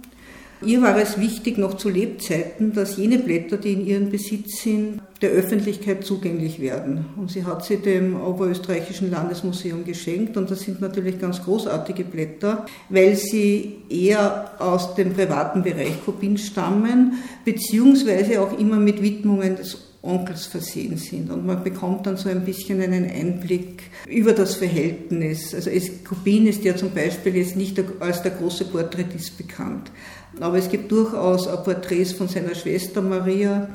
Ihr 0.61 0.81
war 0.81 0.97
es 0.97 1.17
wichtig, 1.17 1.57
noch 1.57 1.77
zu 1.77 1.89
Lebzeiten, 1.89 2.73
dass 2.73 2.97
jene 2.97 3.17
Blätter, 3.17 3.55
die 3.55 3.73
in 3.73 3.85
ihrem 3.85 4.09
Besitz 4.09 4.61
sind, 4.61 5.01
der 5.21 5.29
Öffentlichkeit 5.29 6.03
zugänglich 6.03 6.59
werden. 6.59 7.05
Und 7.15 7.31
sie 7.31 7.45
hat 7.45 7.63
sie 7.63 7.77
dem 7.77 8.19
Oberösterreichischen 8.19 9.09
Landesmuseum 9.09 9.85
geschenkt. 9.85 10.35
Und 10.35 10.51
das 10.51 10.61
sind 10.61 10.81
natürlich 10.81 11.19
ganz 11.19 11.41
großartige 11.43 12.03
Blätter, 12.03 12.65
weil 12.89 13.15
sie 13.15 13.77
eher 13.89 14.51
aus 14.59 14.95
dem 14.95 15.13
privaten 15.13 15.63
Bereich 15.63 16.03
Kubin 16.03 16.37
stammen, 16.37 17.13
beziehungsweise 17.45 18.41
auch 18.41 18.57
immer 18.59 18.77
mit 18.77 19.01
Widmungen 19.01 19.55
des 19.55 19.77
Onkels 20.01 20.45
versehen 20.45 20.97
sind. 20.97 21.29
Und 21.29 21.45
man 21.45 21.63
bekommt 21.63 22.07
dann 22.07 22.15
so 22.15 22.29
ein 22.29 22.45
bisschen 22.45 22.81
einen 22.81 23.09
Einblick 23.09 23.83
über 24.07 24.31
das 24.31 24.55
Verhältnis. 24.55 25.53
Also 25.53 25.69
es, 25.69 25.89
ist 25.89 26.63
ja 26.63 26.75
zum 26.75 26.91
Beispiel 26.91 27.35
jetzt 27.35 27.57
nicht 27.57 27.81
als 27.99 28.21
der 28.21 28.31
große 28.31 28.65
Porträtist 28.65 29.37
bekannt. 29.37 29.91
Aber 30.39 30.57
es 30.57 30.69
gibt 30.69 30.91
durchaus 30.91 31.47
Porträts 31.63 32.13
von 32.13 32.27
seiner 32.27 32.55
Schwester 32.55 33.01
Maria, 33.01 33.69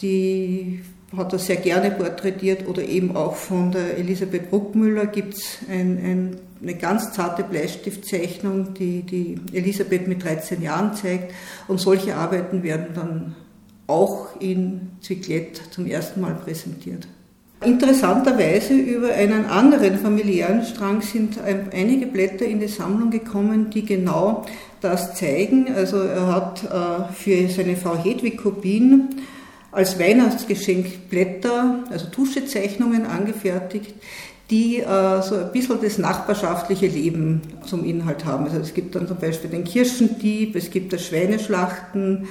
die 0.00 0.80
hat 1.16 1.32
er 1.32 1.38
sehr 1.38 1.56
gerne 1.56 1.90
porträtiert 1.90 2.68
oder 2.68 2.82
eben 2.82 3.16
auch 3.16 3.34
von 3.34 3.72
der 3.72 3.96
Elisabeth 3.96 4.50
Bruckmüller 4.50 5.06
gibt 5.06 5.34
es 5.34 5.58
ein, 5.68 5.98
ein, 5.98 6.36
eine 6.62 6.74
ganz 6.74 7.12
zarte 7.12 7.44
Bleistiftzeichnung, 7.44 8.74
die, 8.74 9.02
die 9.02 9.40
Elisabeth 9.52 10.06
mit 10.06 10.22
13 10.22 10.60
Jahren 10.60 10.94
zeigt 10.94 11.32
und 11.66 11.80
solche 11.80 12.16
Arbeiten 12.16 12.62
werden 12.62 12.88
dann 12.94 13.36
auch 13.86 14.38
in 14.38 14.90
Zwicklet 15.00 15.60
zum 15.70 15.86
ersten 15.86 16.20
Mal 16.20 16.34
präsentiert. 16.34 17.08
Interessanterweise 17.64 18.74
über 18.74 19.12
einen 19.14 19.46
anderen 19.46 19.98
familiären 19.98 20.64
Strang 20.64 21.02
sind 21.02 21.38
einige 21.72 22.06
Blätter 22.06 22.44
in 22.44 22.60
die 22.60 22.68
Sammlung 22.68 23.10
gekommen, 23.10 23.70
die 23.70 23.84
genau 23.84 24.46
das 24.80 25.16
zeigen. 25.16 25.66
Also 25.74 25.98
er 25.98 26.26
hat 26.28 26.62
äh, 26.62 27.12
für 27.12 27.48
seine 27.48 27.76
Frau 27.76 27.96
Hedwig 27.96 28.40
Kubin 28.40 29.08
als 29.72 29.98
Weihnachtsgeschenk 29.98 31.10
Blätter, 31.10 31.84
also 31.90 32.06
Tuschezeichnungen 32.06 33.06
angefertigt, 33.06 33.92
die 34.50 34.78
äh, 34.78 35.22
so 35.22 35.34
ein 35.34 35.52
bisschen 35.52 35.80
das 35.82 35.98
nachbarschaftliche 35.98 36.86
Leben 36.86 37.42
zum 37.66 37.84
Inhalt 37.84 38.24
haben. 38.24 38.44
Also 38.44 38.58
es 38.58 38.72
gibt 38.72 38.94
dann 38.94 39.08
zum 39.08 39.18
Beispiel 39.18 39.50
den 39.50 39.64
Kirschendieb, 39.64 40.54
es 40.54 40.70
gibt 40.70 40.92
das 40.92 41.04
Schweineschlachten, 41.04 42.28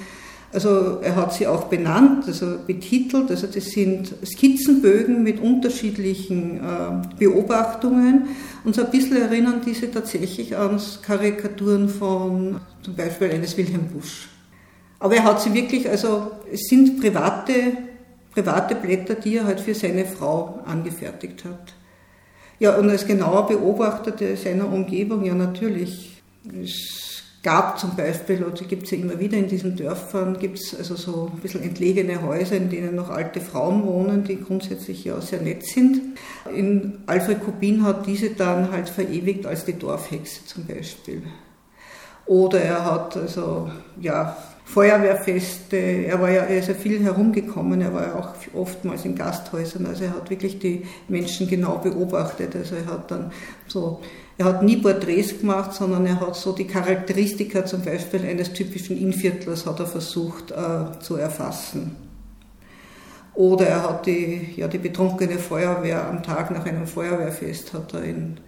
also 0.53 0.99
er 1.01 1.15
hat 1.15 1.33
sie 1.33 1.45
auch 1.45 1.65
benannt, 1.65 2.25
also 2.25 2.57
betitelt. 2.65 3.29
Also 3.29 3.47
das 3.47 3.65
sind 3.65 4.13
Skizzenbögen 4.25 5.21
mit 5.21 5.41
unterschiedlichen 5.41 6.57
äh, 6.57 7.15
Beobachtungen. 7.19 8.29
Und 8.63 8.75
so 8.75 8.85
ein 8.85 8.91
bisschen 8.91 9.17
erinnern 9.17 9.61
diese 9.65 9.91
tatsächlich 9.91 10.55
an 10.55 10.79
Karikaturen 11.01 11.89
von 11.89 12.61
zum 12.81 12.95
Beispiel 12.95 13.31
eines 13.31 13.57
Wilhelm 13.57 13.87
Busch. 13.87 14.29
Aber 14.99 15.15
er 15.15 15.25
hat 15.25 15.41
sie 15.41 15.53
wirklich, 15.53 15.87
also 15.89 16.31
es 16.51 16.61
sind 16.69 17.01
private, 17.01 17.53
private 18.31 18.75
Blätter, 18.75 19.15
die 19.15 19.37
er 19.37 19.45
halt 19.45 19.59
für 19.59 19.75
seine 19.75 20.05
Frau 20.05 20.59
angefertigt 20.65 21.43
hat. 21.45 21.73
Ja, 22.59 22.75
und 22.77 22.89
als 22.89 23.05
genauer 23.05 23.47
Beobachter 23.47 24.13
seiner 24.35 24.71
Umgebung, 24.71 25.23
ja 25.23 25.35
natürlich, 25.35 26.23
es 26.63 27.06
gab 27.47 27.79
zum 27.79 27.95
Beispiel, 27.95 28.43
oder 28.43 28.65
gibt 28.65 28.83
es 28.83 28.91
ja 28.91 28.97
immer 28.97 29.17
wieder 29.21 29.37
in 29.37 29.47
diesen 29.47 29.77
Dörfern, 29.77 30.37
gibt 30.37 30.59
es 30.59 30.75
also 30.77 30.97
so 30.97 31.31
ein 31.33 31.39
bisschen 31.39 31.63
entlegene 31.63 32.21
Häuser, 32.21 32.57
in 32.57 32.69
denen 32.69 32.93
noch 32.93 33.09
alte 33.09 33.39
Frauen 33.39 33.85
wohnen, 33.85 34.25
die 34.25 34.43
grundsätzlich 34.43 35.05
ja 35.05 35.21
sehr 35.21 35.41
nett 35.41 35.65
sind. 35.65 36.17
In 36.53 36.97
Alfred 37.05 37.41
Kubin 37.41 37.83
hat 37.83 38.05
diese 38.05 38.31
dann 38.31 38.69
halt 38.69 38.89
verewigt 38.89 39.45
als 39.45 39.63
die 39.63 39.79
Dorfhexe 39.79 40.45
zum 40.45 40.65
Beispiel. 40.65 41.23
Oder 42.25 42.59
er 42.63 42.83
hat 42.83 43.15
also, 43.15 43.71
ja, 44.01 44.35
Feuerwehrfeste, 44.65 45.77
er 45.77 46.19
war 46.19 46.29
ja, 46.29 46.41
er 46.41 46.59
ist 46.59 46.67
ja 46.67 46.73
viel 46.73 47.01
herumgekommen, 47.01 47.79
er 47.79 47.93
war 47.93 48.07
ja 48.07 48.15
auch 48.15 48.33
oftmals 48.53 49.05
in 49.05 49.15
Gasthäusern, 49.15 49.85
also 49.85 50.03
er 50.03 50.13
hat 50.13 50.29
wirklich 50.29 50.59
die 50.59 50.85
Menschen 51.07 51.47
genau 51.47 51.77
beobachtet, 51.77 52.57
also 52.57 52.75
er 52.75 52.87
hat 52.87 53.09
dann 53.09 53.31
so 53.67 54.01
er 54.37 54.45
hat 54.45 54.63
nie 54.63 54.77
Porträts 54.77 55.39
gemacht, 55.39 55.73
sondern 55.73 56.05
er 56.05 56.19
hat 56.19 56.35
so 56.35 56.51
die 56.51 56.67
Charakteristika 56.67 57.65
zum 57.65 57.81
Beispiel 57.81 58.23
eines 58.23 58.53
typischen 58.53 58.97
Innviertlers 58.97 59.65
hat 59.65 59.79
er 59.79 59.87
versucht 59.87 60.51
äh, 60.51 60.99
zu 60.99 61.15
erfassen. 61.15 61.95
Oder 63.33 63.67
er 63.67 63.83
hat 63.83 64.05
die, 64.05 64.53
ja, 64.55 64.67
die 64.67 64.77
betrunkene 64.77 65.37
Feuerwehr 65.37 66.07
am 66.07 66.23
Tag 66.23 66.51
nach 66.51 66.65
einem 66.65 66.87
Feuerwehrfest 66.87 67.73
hat 67.73 67.93
er 67.93 68.03
in, 68.03 68.39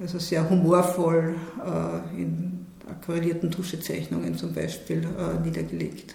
also 0.00 0.18
sehr 0.18 0.48
humorvoll 0.48 1.34
äh, 1.64 2.20
in 2.20 2.66
aquarellierten 2.88 3.50
Tuschezeichnungen 3.50 4.34
zum 4.36 4.54
Beispiel 4.54 5.02
äh, 5.04 5.44
niedergelegt. 5.44 6.14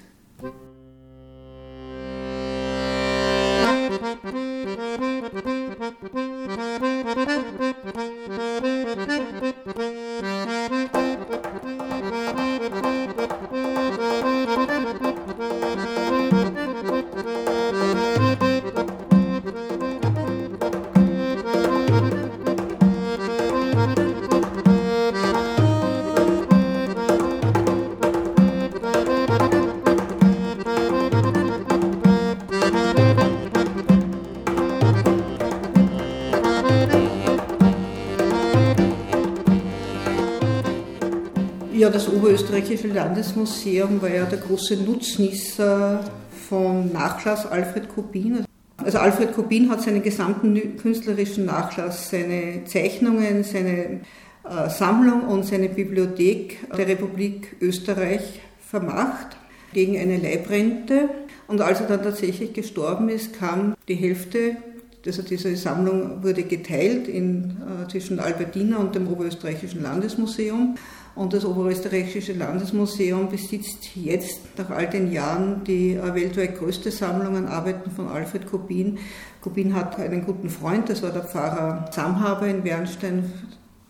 Das 41.93 42.09
Oberösterreichische 42.09 42.87
Landesmuseum 42.87 44.01
war 44.01 44.09
ja 44.09 44.25
der 44.25 44.39
große 44.39 44.77
Nutznießer 44.77 46.03
vom 46.49 46.91
Nachlass 46.91 47.45
Alfred 47.45 47.87
Kubin. 47.87 48.45
Also 48.77 48.97
Alfred 48.97 49.33
Kubin 49.33 49.69
hat 49.69 49.83
seinen 49.83 50.01
gesamten 50.01 50.75
künstlerischen 50.77 51.45
Nachlass, 51.45 52.09
seine 52.09 52.65
Zeichnungen, 52.65 53.43
seine 53.43 54.01
äh, 54.43 54.69
Sammlung 54.69 55.27
und 55.27 55.45
seine 55.45 55.69
Bibliothek 55.69 56.67
der 56.75 56.87
Republik 56.87 57.57
Österreich 57.61 58.41
vermacht 58.59 59.37
gegen 59.71 59.95
eine 59.95 60.17
Leibrente. 60.17 61.09
Und 61.47 61.61
als 61.61 61.79
er 61.79 61.87
dann 61.87 62.01
tatsächlich 62.01 62.53
gestorben 62.53 63.09
ist, 63.09 63.37
kam 63.37 63.75
die 63.87 63.95
Hälfte, 63.95 64.57
also 65.05 65.21
diese 65.21 65.55
Sammlung 65.57 66.23
wurde 66.23 66.43
geteilt 66.43 67.07
in, 67.07 67.57
äh, 67.61 67.89
zwischen 67.89 68.19
Albertina 68.19 68.77
und 68.77 68.95
dem 68.95 69.07
Oberösterreichischen 69.07 69.83
Landesmuseum. 69.83 70.75
Und 71.15 71.33
das 71.33 71.45
Oberösterreichische 71.45 72.33
Landesmuseum 72.33 73.29
besitzt 73.29 73.95
jetzt 73.95 74.41
nach 74.57 74.71
all 74.71 74.87
den 74.87 75.11
Jahren 75.11 75.63
die 75.63 75.93
äh, 75.93 76.15
weltweit 76.15 76.57
größte 76.57 76.89
Sammlung 76.89 77.35
an 77.35 77.47
Arbeiten 77.47 77.91
von 77.91 78.07
Alfred 78.07 78.47
Kubin. 78.47 78.97
Kubin 79.41 79.75
hat 79.75 79.99
einen 79.99 80.25
guten 80.25 80.49
Freund, 80.49 80.89
das 80.89 81.03
war 81.03 81.11
der 81.11 81.23
Pfarrer 81.23 81.91
Samhaber 81.91 82.47
in 82.47 82.63
Wernstein. 82.63 83.31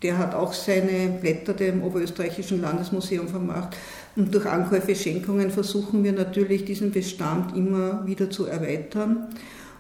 Der 0.02 0.17
hat 0.17 0.36
auch 0.36 0.52
seine 0.52 1.17
Blätter 1.21 1.54
dem 1.54 1.82
Oberösterreichischen 1.82 2.60
Landesmuseum 2.60 3.30
vermacht. 3.30 3.78
Und 4.17 4.34
durch 4.34 4.45
Ankäufe, 4.45 4.93
Schenkungen 4.95 5.49
versuchen 5.49 6.04
wir 6.04 6.12
natürlich 6.12 6.65
diesen 6.65 6.91
Bestand 6.91 7.56
immer 7.56 8.06
wieder 8.06 8.30
zu 8.30 8.45
erweitern. 8.45 9.28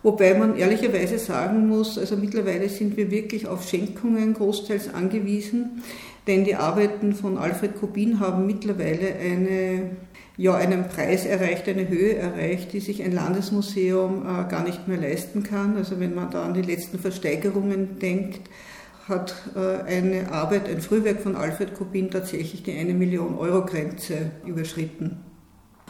Wobei 0.03 0.33
man 0.33 0.57
ehrlicherweise 0.57 1.17
sagen 1.17 1.67
muss, 1.67 1.97
also 1.97 2.17
mittlerweile 2.17 2.67
sind 2.67 2.97
wir 2.97 3.09
wirklich 3.09 3.47
auf 3.47 3.67
Schenkungen 3.67 4.33
großteils 4.33 4.93
angewiesen. 4.93 5.81
Denn 6.27 6.43
die 6.43 6.55
Arbeiten 6.55 7.13
von 7.13 7.37
Alfred 7.37 7.79
Kubin 7.79 8.19
haben 8.19 8.45
mittlerweile 8.45 9.15
eine, 9.15 9.91
ja, 10.37 10.55
einen 10.55 10.89
Preis 10.89 11.25
erreicht, 11.25 11.67
eine 11.69 11.87
Höhe 11.87 12.15
erreicht, 12.15 12.73
die 12.73 12.81
sich 12.81 13.01
ein 13.01 13.13
Landesmuseum 13.13 14.23
äh, 14.23 14.49
gar 14.49 14.63
nicht 14.63 14.87
mehr 14.87 14.97
leisten 14.97 15.43
kann. 15.43 15.77
Also 15.77 15.99
wenn 15.99 16.13
man 16.13 16.31
da 16.31 16.43
an 16.43 16.53
die 16.53 16.61
letzten 16.61 16.99
Versteigerungen 16.99 17.99
denkt, 17.99 18.41
hat 19.07 19.35
äh, 19.55 19.83
eine 19.89 20.31
Arbeit, 20.31 20.69
ein 20.69 20.81
Frühwerk 20.81 21.21
von 21.21 21.35
Alfred 21.35 21.75
Kubin 21.75 22.09
tatsächlich 22.09 22.63
die 22.63 22.77
eine 22.77 22.93
Million 22.93 23.37
Euro 23.37 23.65
Grenze 23.65 24.31
überschritten. 24.45 25.19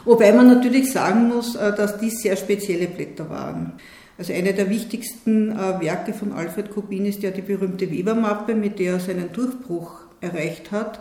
Wobei 0.04 0.32
man 0.32 0.48
natürlich 0.48 0.92
sagen 0.92 1.28
muss, 1.28 1.54
äh, 1.54 1.74
dass 1.74 1.98
dies 1.98 2.22
sehr 2.22 2.36
spezielle 2.36 2.86
Blätter 2.86 3.30
waren. 3.30 3.74
Also 4.16 4.32
eine 4.32 4.54
der 4.54 4.70
wichtigsten 4.70 5.50
äh, 5.50 5.80
Werke 5.80 6.12
von 6.12 6.32
Alfred 6.32 6.70
Kubin 6.70 7.04
ist 7.04 7.22
ja 7.22 7.30
die 7.30 7.42
berühmte 7.42 7.90
Webermappe, 7.90 8.54
mit 8.54 8.78
der 8.78 8.94
er 8.94 9.00
seinen 9.00 9.32
Durchbruch 9.32 10.00
erreicht 10.20 10.70
hat. 10.70 11.00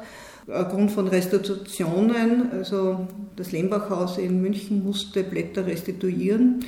Aufgrund 0.52 0.92
von 0.92 1.08
Restitutionen, 1.08 2.52
also 2.52 3.08
das 3.36 3.52
Lembachhaus 3.52 4.18
in 4.18 4.42
München 4.42 4.84
musste 4.84 5.24
Blätter 5.24 5.66
restituieren. 5.66 6.66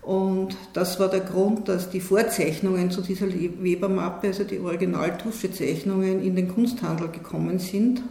Und 0.00 0.56
das 0.72 0.98
war 0.98 1.08
der 1.08 1.20
Grund, 1.20 1.68
dass 1.68 1.88
die 1.88 2.00
Vorzeichnungen 2.00 2.90
zu 2.90 3.02
dieser 3.02 3.28
Webermappe, 3.28 4.28
also 4.28 4.42
die 4.42 4.58
Originaltuschezeichnungen, 4.58 6.20
in 6.22 6.34
den 6.34 6.48
Kunsthandel 6.48 7.08
gekommen 7.08 7.60
sind. 7.60 8.02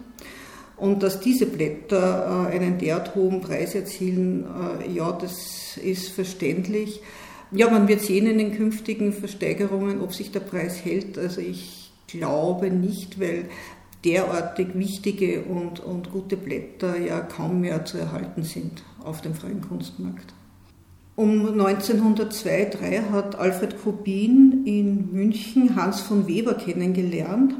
Und 0.78 1.04
dass 1.04 1.20
diese 1.20 1.46
Blätter 1.46 2.48
äh, 2.50 2.56
einen 2.56 2.78
derart 2.78 3.14
hohen 3.14 3.42
Preis 3.42 3.76
erzielen, 3.76 4.46
äh, 4.80 4.90
ja, 4.90 5.12
das 5.12 5.78
ist 5.78 6.10
verständlich. 6.10 7.02
Ja, 7.52 7.70
man 7.70 7.88
wird 7.88 8.02
sehen 8.02 8.28
in 8.28 8.38
den 8.38 8.56
künftigen 8.56 9.12
Versteigerungen, 9.12 10.02
ob 10.02 10.14
sich 10.14 10.32
der 10.32 10.40
Preis 10.40 10.86
hält. 10.86 11.18
Also 11.18 11.42
ich 11.42 11.92
glaube 12.08 12.70
nicht, 12.70 13.20
weil 13.20 13.50
derartig 14.06 14.70
wichtige 14.74 15.44
und, 15.44 15.80
und 15.80 16.12
gute 16.12 16.38
Blätter 16.38 16.98
ja 16.98 17.20
kaum 17.20 17.62
mehr 17.62 17.86
zu 17.86 17.98
erhalten 17.98 18.44
sind 18.44 18.84
auf 19.04 19.22
dem 19.22 19.34
freien 19.34 19.62
Kunstmarkt. 19.62 20.34
Um 21.16 21.46
1902-3 21.46 23.12
hat 23.12 23.36
Alfred 23.36 23.82
Kubin 23.84 24.64
in 24.66 25.12
München 25.12 25.76
Hans 25.76 26.00
von 26.00 26.28
Weber 26.28 26.54
kennengelernt. 26.54 27.54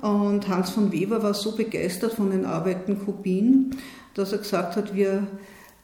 Und 0.00 0.48
Hans 0.48 0.70
von 0.70 0.90
Weber 0.90 1.22
war 1.22 1.34
so 1.34 1.54
begeistert 1.54 2.14
von 2.14 2.30
den 2.30 2.46
Arbeiten 2.46 2.98
Kubin, 3.04 3.76
dass 4.14 4.32
er 4.32 4.38
gesagt 4.38 4.76
hat, 4.76 4.94
wir 4.94 5.26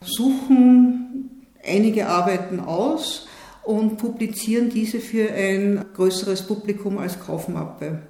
suchen 0.01 1.47
einige 1.63 2.09
Arbeiten 2.09 2.59
aus 2.59 3.29
und 3.71 3.99
publizieren 3.99 4.69
diese 4.69 4.99
für 4.99 5.33
ein 5.33 5.85
größeres 5.95 6.43
Publikum 6.43 6.99
als 6.99 7.21
Kaufmappe. 7.21 8.01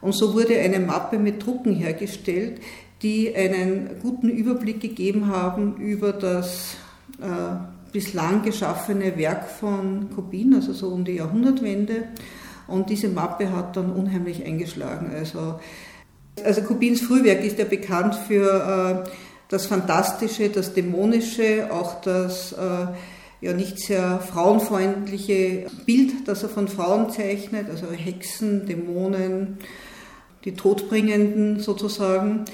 Und 0.00 0.12
so 0.14 0.34
wurde 0.34 0.58
eine 0.58 0.78
Mappe 0.78 1.18
mit 1.18 1.44
Drucken 1.44 1.74
hergestellt, 1.74 2.60
die 3.02 3.34
einen 3.34 4.00
guten 4.00 4.28
Überblick 4.28 4.80
gegeben 4.80 5.26
haben 5.26 5.76
über 5.76 6.12
das 6.12 6.76
äh, 7.20 7.56
bislang 7.92 8.42
geschaffene 8.42 9.16
Werk 9.16 9.48
von 9.48 10.10
Kubin, 10.14 10.54
also 10.54 10.72
so 10.72 10.88
um 10.88 11.04
die 11.04 11.16
Jahrhundertwende. 11.16 12.04
Und 12.68 12.88
diese 12.88 13.08
Mappe 13.08 13.50
hat 13.50 13.76
dann 13.76 13.92
unheimlich 13.92 14.44
eingeschlagen. 14.44 15.10
Also, 15.14 15.60
also 16.44 16.62
Kubins 16.62 17.00
Frühwerk 17.00 17.44
ist 17.44 17.58
ja 17.58 17.64
bekannt 17.64 18.14
für 18.14 19.04
äh, 19.04 19.10
das 19.48 19.66
Fantastische, 19.66 20.48
das 20.48 20.72
Dämonische, 20.72 21.68
auch 21.70 22.00
das 22.00 22.52
äh, 22.52 22.86
ja 23.42 23.52
nicht 23.52 23.78
sehr 23.78 24.20
frauenfreundliche 24.20 25.66
Bild, 25.84 26.26
das 26.26 26.44
er 26.44 26.48
von 26.48 26.68
Frauen 26.68 27.10
zeichnet, 27.10 27.68
also 27.68 27.90
Hexen, 27.90 28.66
Dämonen, 28.66 29.58
die 30.44 30.54
Todbringenden 30.54 31.58
sozusagen. 31.58 32.44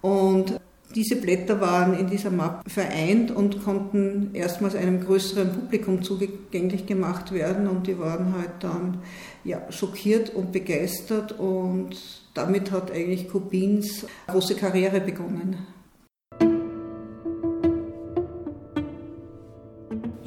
Und 0.00 0.58
diese 0.94 1.16
Blätter 1.16 1.60
waren 1.60 1.98
in 1.98 2.06
dieser 2.06 2.30
Mappe 2.30 2.68
vereint 2.68 3.30
und 3.30 3.62
konnten 3.62 4.30
erstmals 4.34 4.74
einem 4.74 5.04
größeren 5.04 5.52
Publikum 5.52 6.02
zugänglich 6.02 6.86
gemacht 6.86 7.32
werden 7.32 7.68
und 7.68 7.86
die 7.86 7.98
waren 7.98 8.34
halt 8.34 8.52
dann 8.60 8.98
ja, 9.44 9.60
schockiert 9.70 10.34
und 10.34 10.52
begeistert 10.52 11.38
und 11.38 11.90
damit 12.34 12.70
hat 12.70 12.90
eigentlich 12.90 13.28
Kubins 13.28 14.06
große 14.26 14.54
Karriere 14.54 15.00
begonnen. 15.00 15.58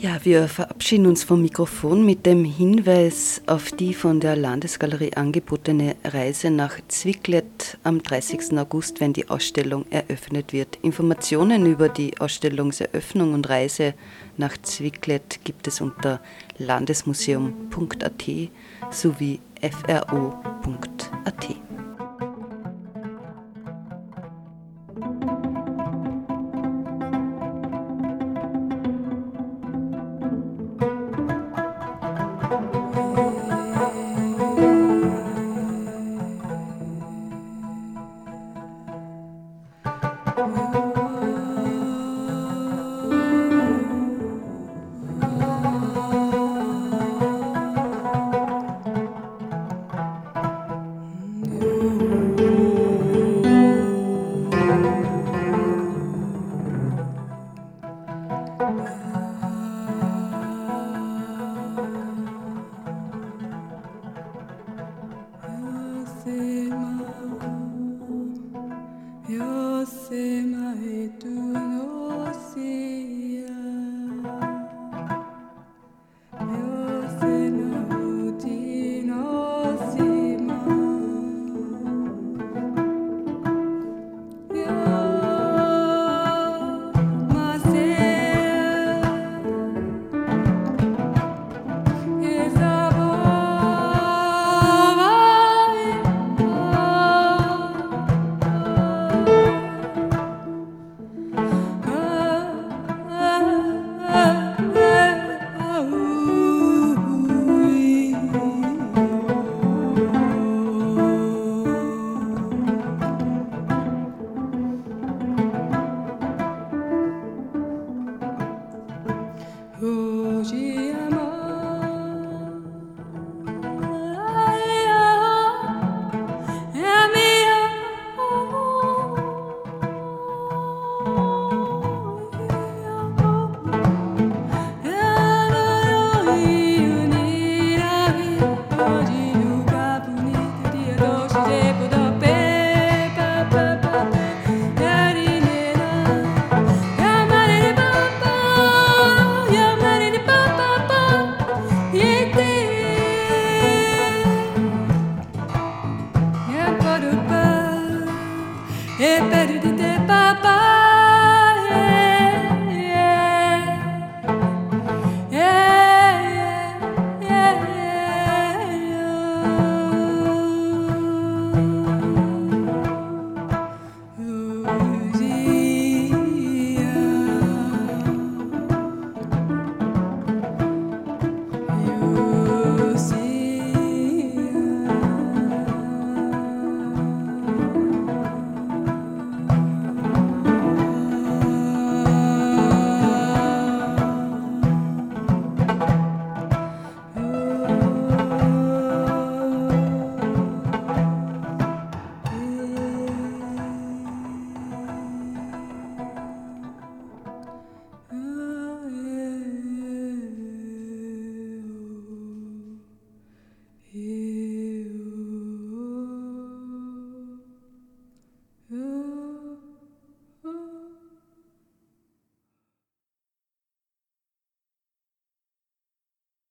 Ja, 0.05 0.19
wir 0.23 0.47
verabschieden 0.47 1.07
uns 1.07 1.23
vom 1.23 1.41
Mikrofon 1.41 2.05
mit 2.05 2.27
dem 2.27 2.45
Hinweis 2.45 3.41
auf 3.47 3.71
die 3.71 3.95
von 3.95 4.19
der 4.19 4.35
Landesgalerie 4.35 5.15
angebotene 5.15 5.95
Reise 6.03 6.51
nach 6.51 6.77
Zwicklet 6.89 7.79
am 7.81 8.03
30. 8.03 8.55
August, 8.55 9.01
wenn 9.01 9.13
die 9.13 9.27
Ausstellung 9.29 9.87
eröffnet 9.89 10.53
wird. 10.53 10.77
Informationen 10.83 11.65
über 11.65 11.89
die 11.89 12.19
Ausstellungseröffnung 12.19 13.33
und 13.33 13.49
Reise 13.49 13.95
nach 14.37 14.55
Zwicklet 14.61 15.39
gibt 15.43 15.65
es 15.65 15.81
unter 15.81 16.21
landesmuseum.at 16.59 18.25
sowie 18.91 19.39
fro.at. 19.59 21.47